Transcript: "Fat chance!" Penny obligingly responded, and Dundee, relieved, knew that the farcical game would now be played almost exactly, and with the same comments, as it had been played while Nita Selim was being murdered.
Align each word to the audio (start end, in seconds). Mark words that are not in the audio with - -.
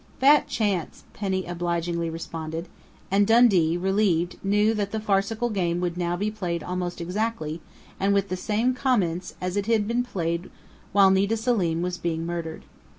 "Fat 0.19 0.47
chance!" 0.47 1.03
Penny 1.13 1.45
obligingly 1.45 2.09
responded, 2.09 2.67
and 3.11 3.27
Dundee, 3.27 3.77
relieved, 3.77 4.37
knew 4.43 4.73
that 4.73 4.89
the 4.91 4.99
farcical 4.99 5.51
game 5.51 5.79
would 5.79 5.95
now 5.95 6.17
be 6.17 6.31
played 6.31 6.63
almost 6.63 6.99
exactly, 7.01 7.61
and 7.99 8.11
with 8.11 8.29
the 8.29 8.35
same 8.35 8.73
comments, 8.73 9.35
as 9.39 9.55
it 9.55 9.67
had 9.67 9.87
been 9.87 10.01
played 10.01 10.49
while 10.91 11.11
Nita 11.11 11.37
Selim 11.37 11.83
was 11.83 11.99
being 11.99 12.25
murdered. 12.25 12.63